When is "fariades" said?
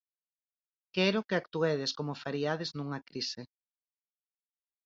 2.23-2.69